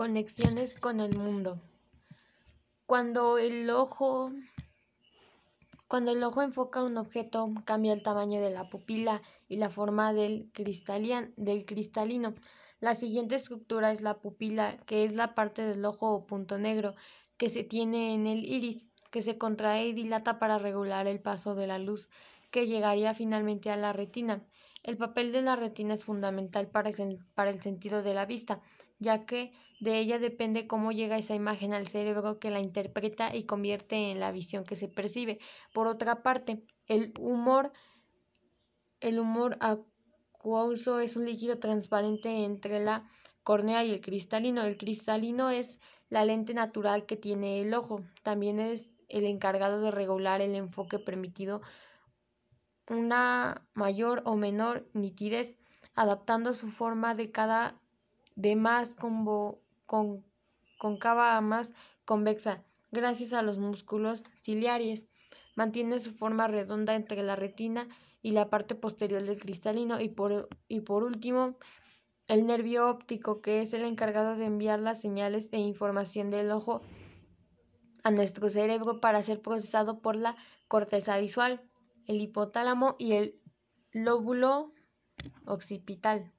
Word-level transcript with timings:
Conexiones 0.00 0.80
con 0.80 0.98
el 1.00 1.14
mundo. 1.14 1.60
Cuando 2.86 3.36
el 3.36 3.68
ojo 3.68 4.32
cuando 5.88 6.12
el 6.12 6.24
ojo 6.24 6.40
enfoca 6.40 6.82
un 6.82 6.96
objeto, 6.96 7.52
cambia 7.66 7.92
el 7.92 8.02
tamaño 8.02 8.40
de 8.40 8.48
la 8.48 8.70
pupila 8.70 9.20
y 9.46 9.58
la 9.58 9.68
forma 9.68 10.14
del, 10.14 10.50
del 11.36 11.66
cristalino. 11.66 12.34
La 12.80 12.94
siguiente 12.94 13.34
estructura 13.34 13.92
es 13.92 14.00
la 14.00 14.20
pupila, 14.20 14.78
que 14.86 15.04
es 15.04 15.12
la 15.12 15.34
parte 15.34 15.60
del 15.60 15.84
ojo 15.84 16.14
o 16.14 16.26
punto 16.26 16.58
negro 16.58 16.94
que 17.36 17.50
se 17.50 17.62
tiene 17.62 18.14
en 18.14 18.26
el 18.26 18.46
iris, 18.46 18.86
que 19.10 19.20
se 19.20 19.36
contrae 19.36 19.88
y 19.88 19.92
dilata 19.92 20.38
para 20.38 20.56
regular 20.56 21.08
el 21.08 21.20
paso 21.20 21.54
de 21.54 21.66
la 21.66 21.78
luz, 21.78 22.08
que 22.50 22.66
llegaría 22.66 23.14
finalmente 23.14 23.70
a 23.70 23.76
la 23.76 23.92
retina. 23.92 24.44
El 24.82 24.96
papel 24.96 25.32
de 25.32 25.42
la 25.42 25.56
retina 25.56 25.94
es 25.94 26.04
fundamental 26.04 26.68
para 26.70 26.88
el, 26.88 27.58
sentido 27.60 28.02
de 28.02 28.14
la 28.14 28.24
vista, 28.24 28.62
ya 28.98 29.26
que 29.26 29.52
de 29.80 29.98
ella 29.98 30.18
depende 30.18 30.66
cómo 30.66 30.90
llega 30.90 31.18
esa 31.18 31.34
imagen 31.34 31.74
al 31.74 31.88
cerebro 31.88 32.38
que 32.38 32.50
la 32.50 32.60
interpreta 32.60 33.34
y 33.34 33.44
convierte 33.44 34.10
en 34.10 34.20
la 34.20 34.32
visión 34.32 34.64
que 34.64 34.76
se 34.76 34.88
percibe. 34.88 35.38
Por 35.74 35.86
otra 35.86 36.22
parte, 36.22 36.64
el 36.86 37.12
humor, 37.18 37.72
el 39.00 39.18
humor 39.18 39.58
acuoso 39.60 40.98
es 40.98 41.16
un 41.16 41.26
líquido 41.26 41.58
transparente 41.58 42.44
entre 42.44 42.80
la 42.80 43.06
córnea 43.42 43.84
y 43.84 43.90
el 43.90 44.00
cristalino. 44.00 44.62
El 44.62 44.78
cristalino 44.78 45.50
es 45.50 45.78
la 46.08 46.24
lente 46.24 46.54
natural 46.54 47.04
que 47.04 47.16
tiene 47.16 47.60
el 47.60 47.74
ojo. 47.74 48.00
También 48.22 48.60
es 48.60 48.90
el 49.08 49.26
encargado 49.26 49.82
de 49.82 49.90
regular 49.90 50.40
el 50.40 50.54
enfoque 50.54 50.98
permitido 50.98 51.60
una 52.90 53.62
mayor 53.74 54.22
o 54.26 54.36
menor 54.36 54.86
nitidez, 54.92 55.56
adaptando 55.94 56.52
su 56.54 56.70
forma 56.70 57.14
de 57.14 57.30
cada 57.30 57.80
de 58.34 58.56
más 58.56 58.94
con, 58.94 60.24
concava 60.78 61.36
a 61.36 61.40
más 61.40 61.72
convexa, 62.04 62.64
gracias 62.90 63.32
a 63.32 63.42
los 63.42 63.58
músculos 63.58 64.24
ciliares. 64.42 65.06
Mantiene 65.56 66.00
su 66.00 66.12
forma 66.12 66.48
redonda 66.48 66.94
entre 66.94 67.22
la 67.22 67.36
retina 67.36 67.86
y 68.22 68.32
la 68.32 68.50
parte 68.50 68.74
posterior 68.74 69.22
del 69.22 69.38
cristalino 69.38 70.00
y 70.00 70.08
por, 70.08 70.48
y 70.68 70.80
por 70.80 71.04
último 71.04 71.56
el 72.28 72.46
nervio 72.46 72.88
óptico 72.88 73.40
que 73.40 73.62
es 73.62 73.72
el 73.72 73.82
encargado 73.82 74.36
de 74.36 74.46
enviar 74.46 74.80
las 74.80 75.00
señales 75.00 75.52
e 75.52 75.58
información 75.58 76.30
del 76.30 76.50
ojo 76.50 76.80
a 78.02 78.10
nuestro 78.10 78.48
cerebro 78.48 79.00
para 79.00 79.22
ser 79.22 79.40
procesado 79.42 80.00
por 80.00 80.16
la 80.16 80.36
corteza 80.68 81.18
visual 81.18 81.60
el 82.10 82.20
hipotálamo 82.20 82.96
y 82.98 83.12
el 83.12 83.36
lóbulo 83.92 84.72
occipital. 85.46 86.32